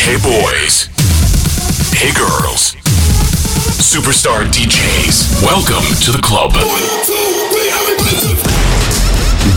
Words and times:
Hey 0.00 0.16
boys. 0.24 0.88
Hey 1.92 2.12
girls. 2.16 2.72
Superstar 3.76 4.46
DJs. 4.48 5.42
Welcome 5.44 5.84
to 6.00 6.12
the 6.12 6.22
club. 6.22 6.54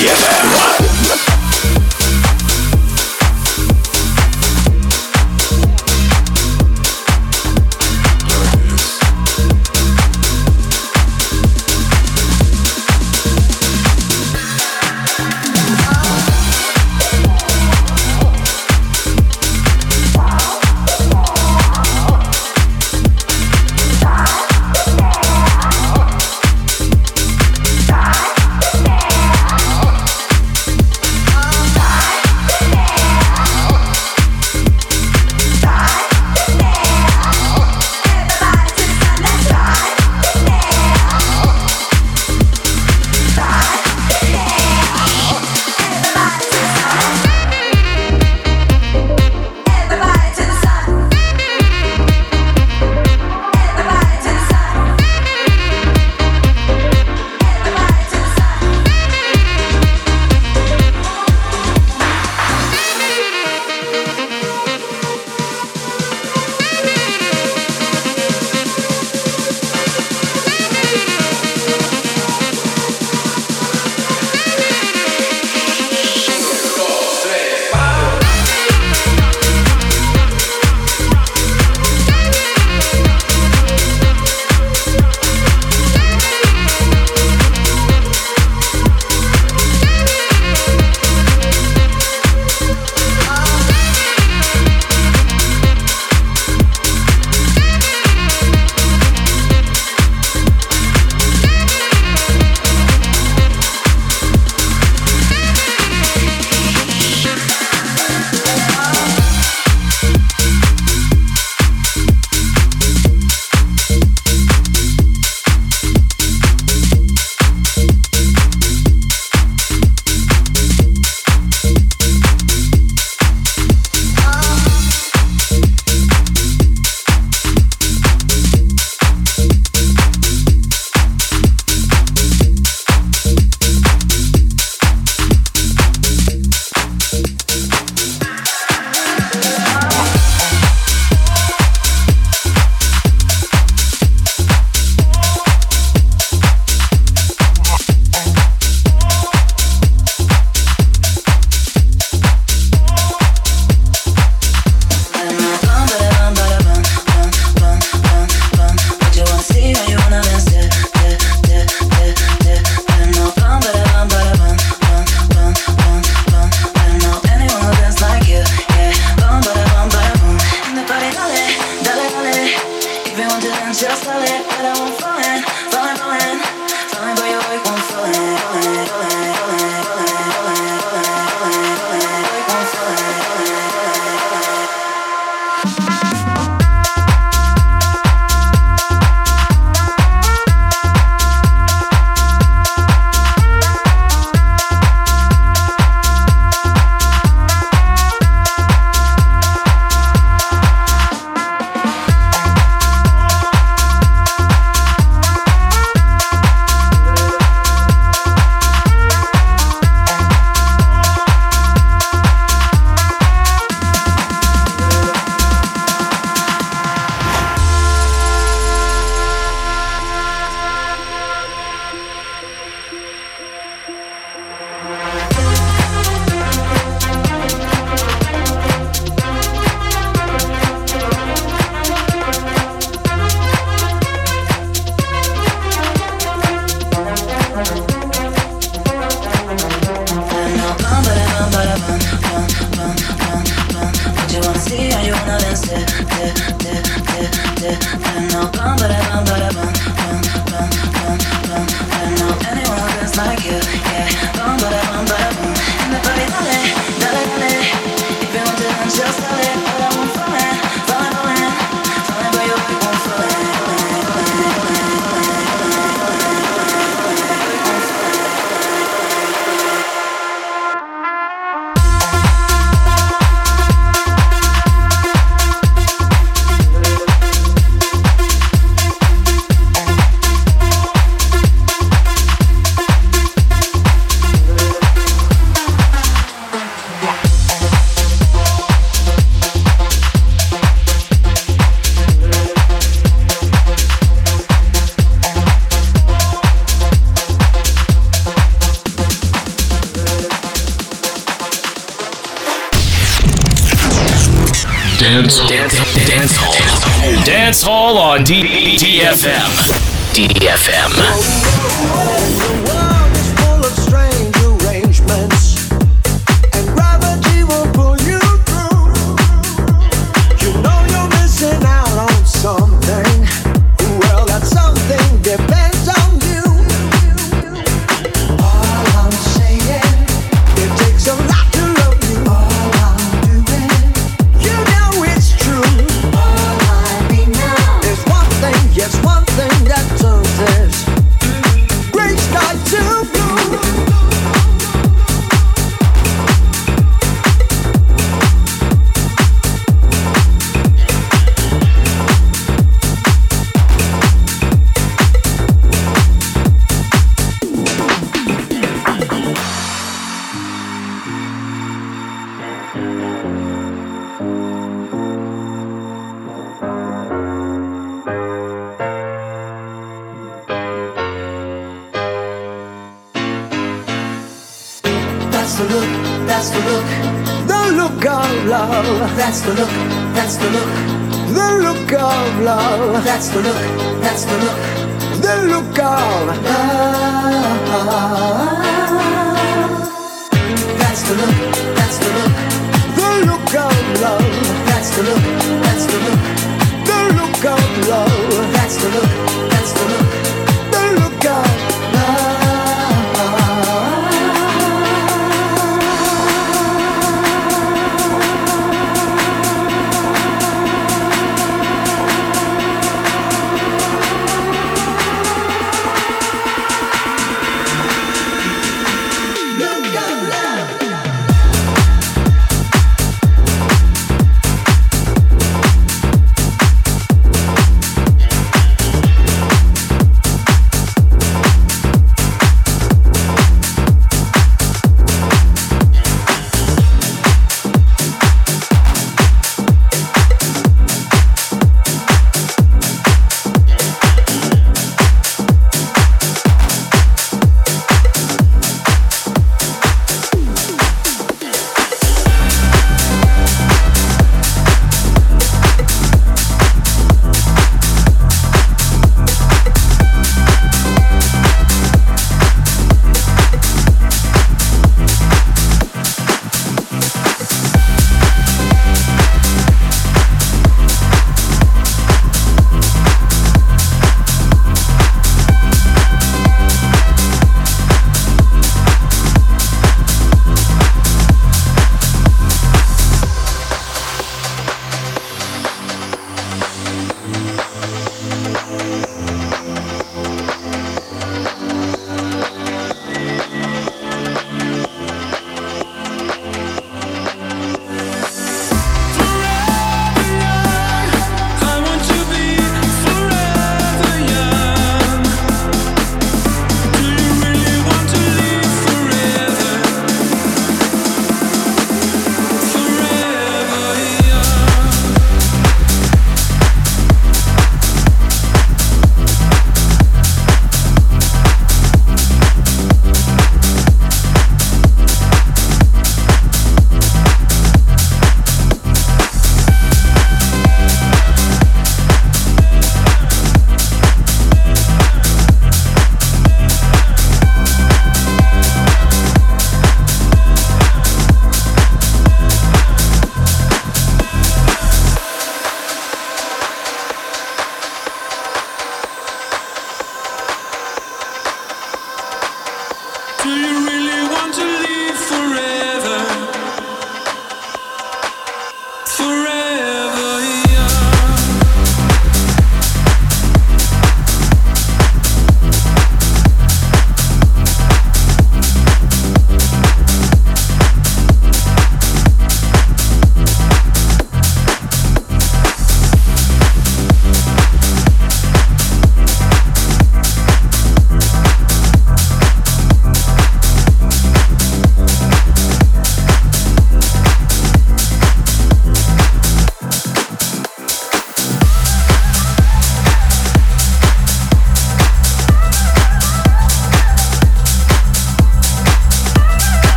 Yeah. 0.00 0.37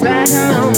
right 0.00 0.28
now. 0.30 0.71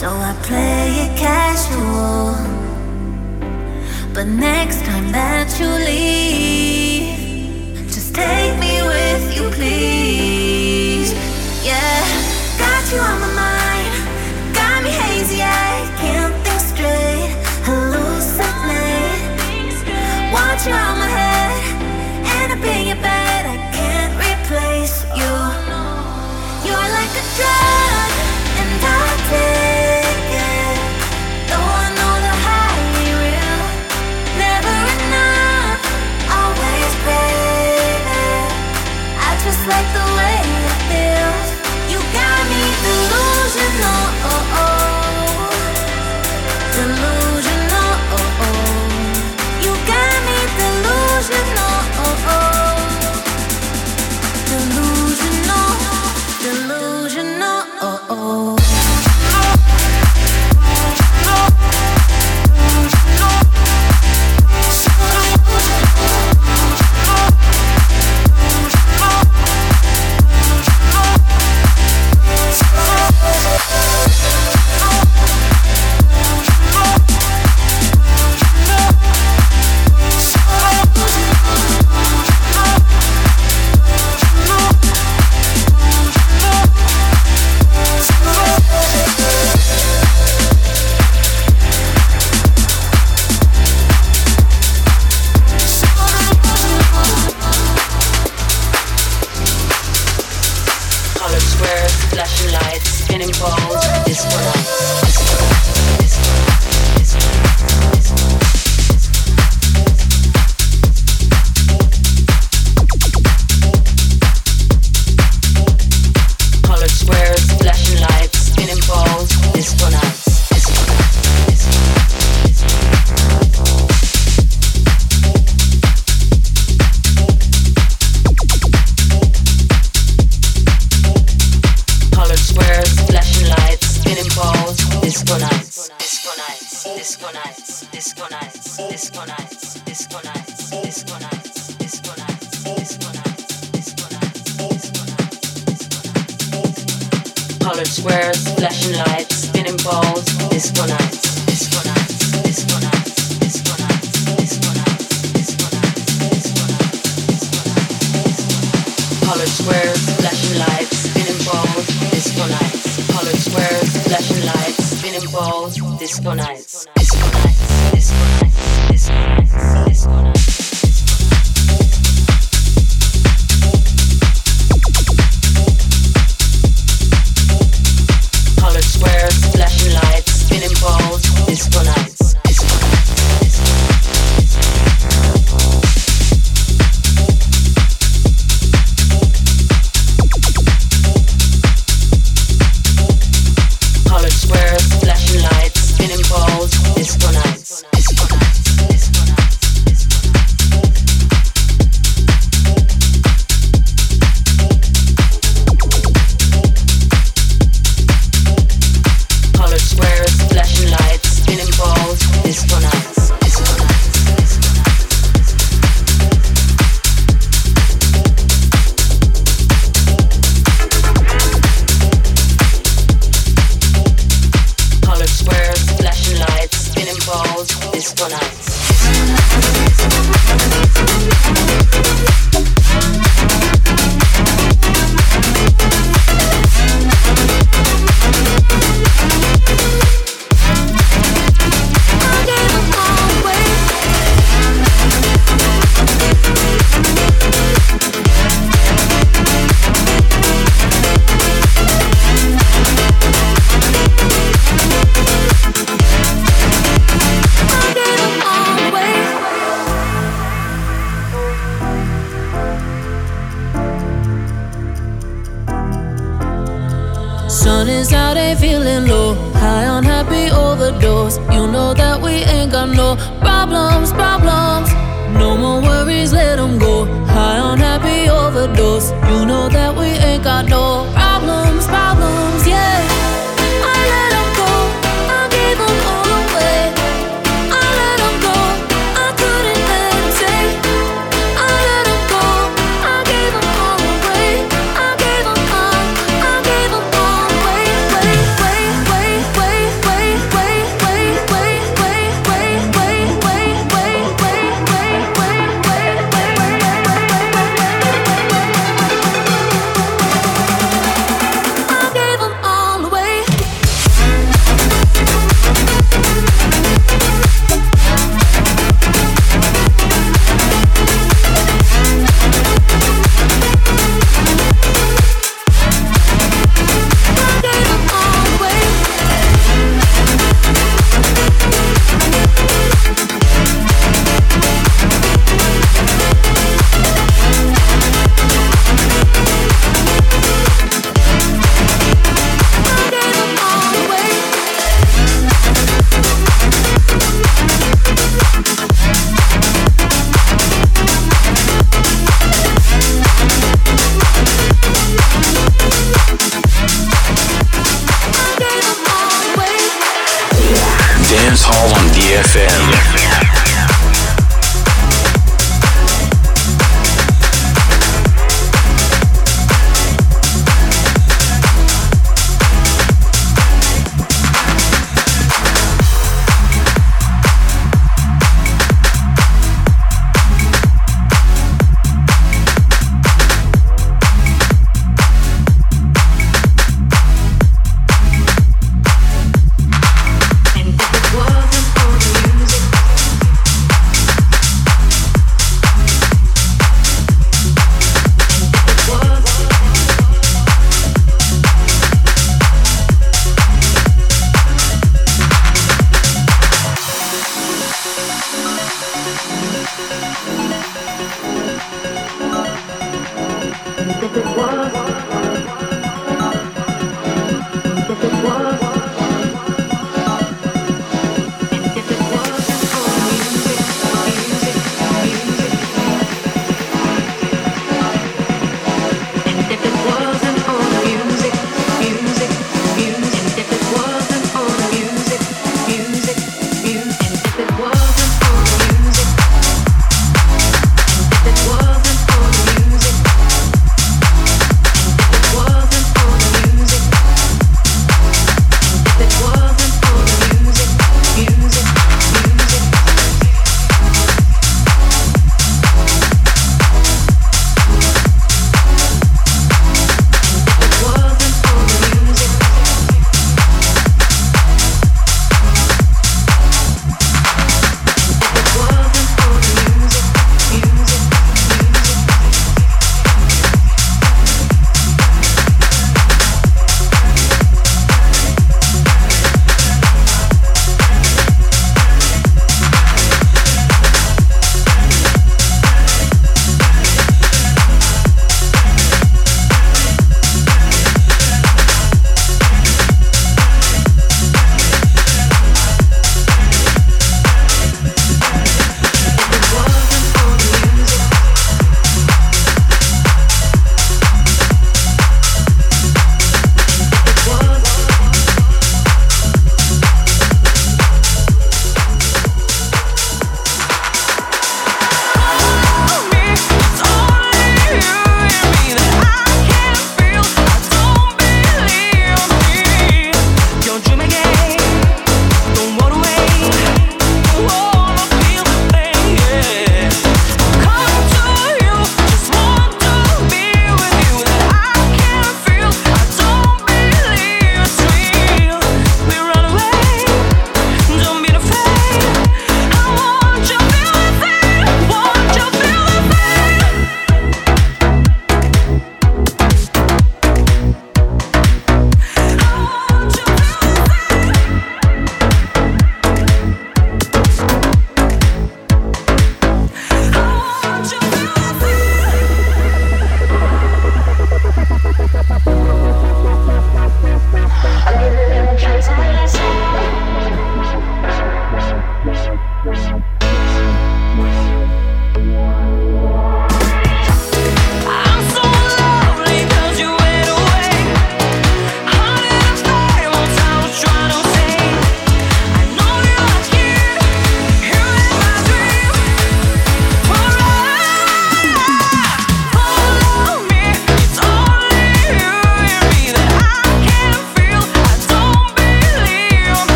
So 0.00 0.08
I 0.08 0.32
play 0.44 1.04
it 1.04 1.18
casual. 1.18 2.32
But 4.14 4.28
next 4.28 4.82
time 4.86 5.12
that 5.12 5.60
you 5.60 5.68
leave. 5.68 6.59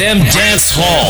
DFM 0.00 0.24
Dance 0.32 0.72
Hall. 0.72 1.09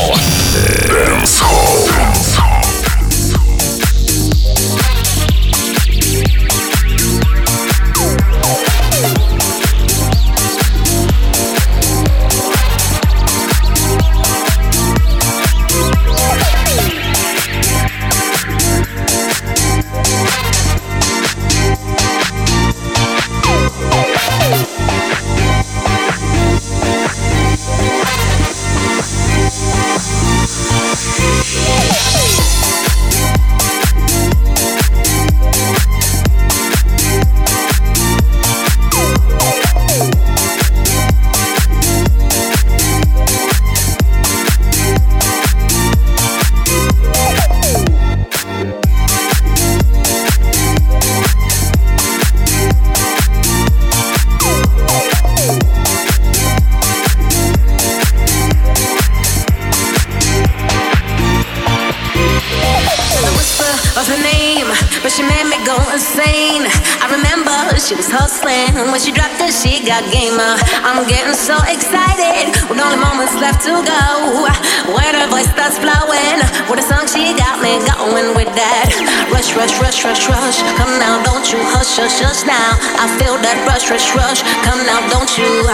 She 67.90 67.98
was 67.98 68.06
hustling. 68.06 68.70
When 68.92 69.00
she 69.02 69.10
dropped 69.10 69.42
it, 69.42 69.50
she 69.50 69.82
got 69.82 70.06
gamer. 70.14 70.54
I'm 70.86 71.02
getting 71.10 71.34
so 71.34 71.58
excited 71.66 72.54
with 72.70 72.78
only 72.78 73.02
moments 73.02 73.34
left 73.42 73.66
to 73.66 73.82
go. 73.82 74.46
When 74.94 75.10
her 75.18 75.26
voice 75.26 75.50
starts 75.50 75.74
flowing, 75.74 76.38
with 76.70 76.78
a 76.78 76.86
song 76.86 77.10
she 77.10 77.34
got 77.34 77.58
me 77.58 77.82
going 77.82 78.30
with 78.38 78.46
that. 78.54 78.94
Rush, 79.34 79.58
rush, 79.58 79.74
rush, 79.82 80.06
rush, 80.06 80.30
rush. 80.30 80.62
Come 80.78 80.92
now, 81.02 81.18
don't 81.26 81.42
you 81.50 81.58
hush, 81.74 81.98
hush, 81.98 82.22
hush 82.22 82.46
now. 82.46 82.78
I 83.00 83.10
feel 83.18 83.34
that 83.42 83.58
rush, 83.66 83.90
rush, 83.90 84.14
rush. 84.14 84.46
Come 84.62 84.78
now, 84.86 85.02
don't 85.10 85.32
you? 85.34 85.66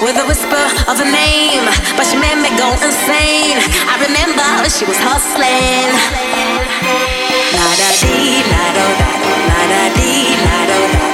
With 0.00 0.16
a 0.16 0.24
whisper 0.24 0.64
of 0.88 0.96
a 0.96 1.08
name, 1.12 1.68
but 1.92 2.08
she 2.08 2.16
made 2.16 2.40
me 2.40 2.48
go 2.56 2.72
insane. 2.80 3.60
I 3.84 4.00
remember 4.00 4.48
she 4.72 4.88
was 4.88 4.96
hustling. 4.96 5.92
La 7.52 7.68
da 7.76 7.90
dee, 8.00 8.40
la 8.48 8.64
da 8.72 8.99
la 9.48 9.60
da 9.72 9.82
dee, 9.96 10.36
la 10.44 10.60
do 10.68 10.80
da 10.92 11.09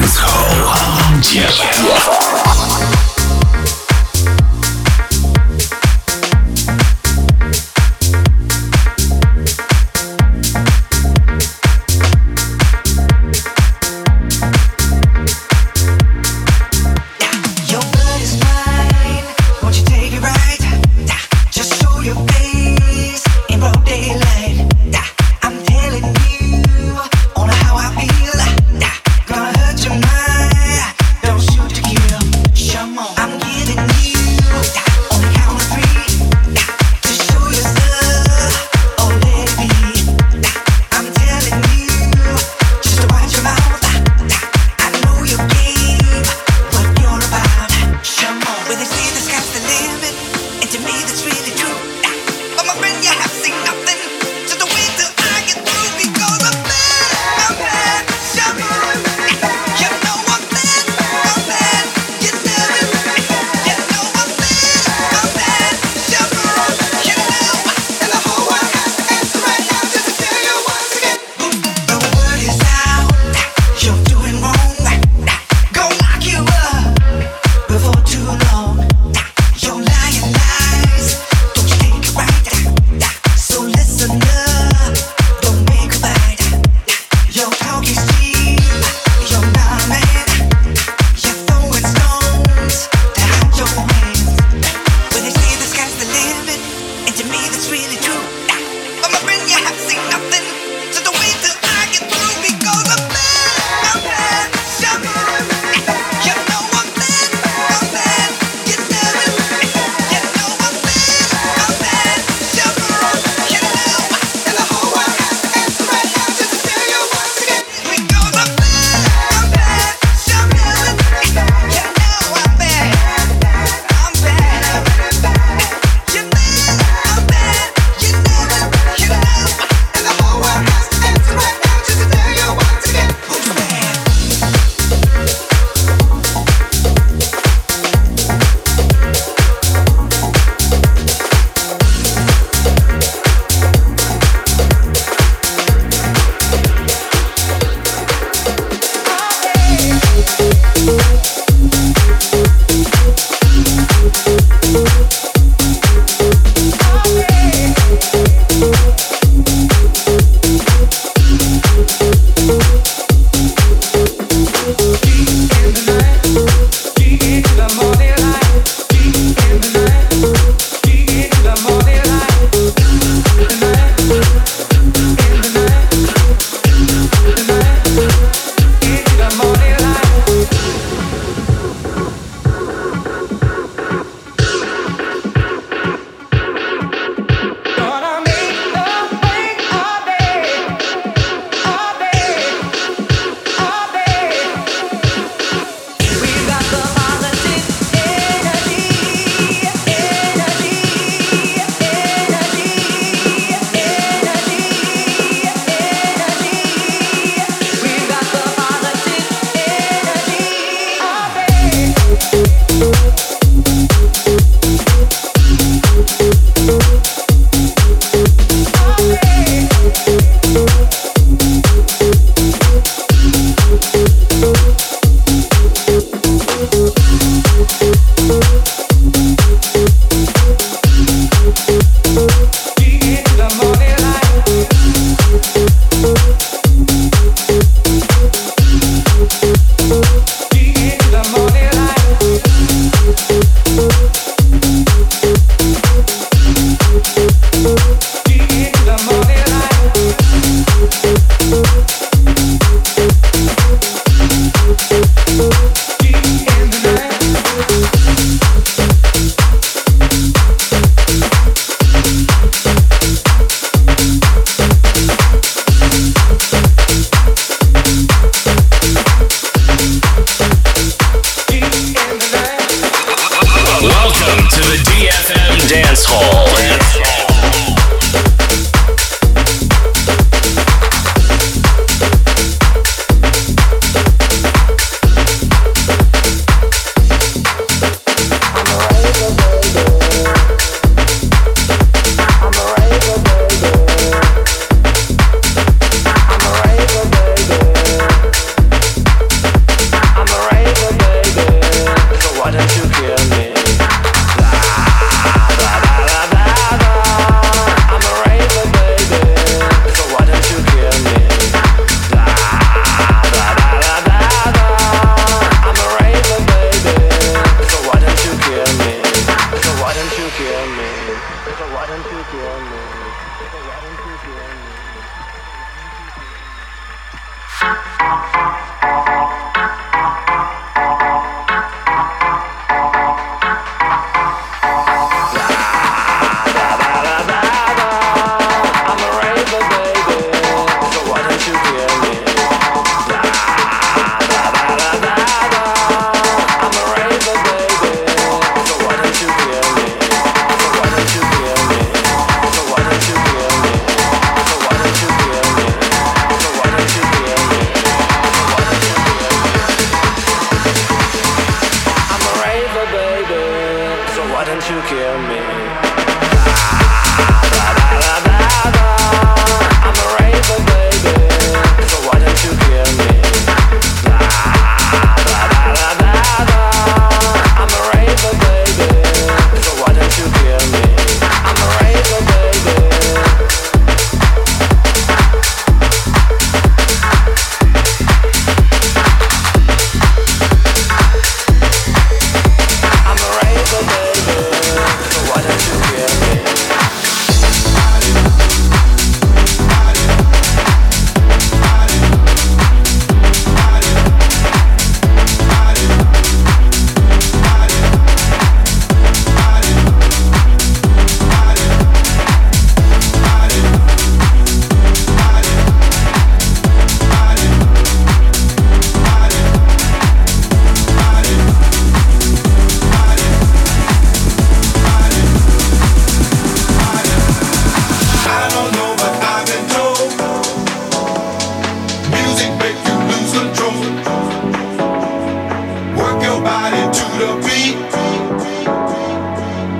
Dancehall 0.00 0.62
on 0.68 1.20
DFM. 1.20 3.17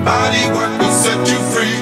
body 0.08 0.46
work 0.56 0.72
will 0.80 0.90
set 0.90 1.20
you 1.28 1.38
free. 1.52 1.77